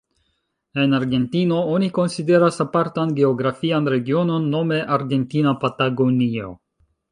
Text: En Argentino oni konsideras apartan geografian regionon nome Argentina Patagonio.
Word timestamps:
En 0.83 0.95
Argentino 0.99 1.59
oni 1.73 1.89
konsideras 1.97 2.57
apartan 2.65 3.13
geografian 3.21 3.91
regionon 3.95 4.49
nome 4.57 4.83
Argentina 4.99 5.57
Patagonio. 5.67 6.53